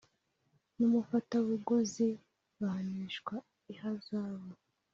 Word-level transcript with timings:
N 0.75 0.77
umufatabuguzi 0.87 2.09
bahanishwa 2.61 3.35
ihazabu 3.73 4.49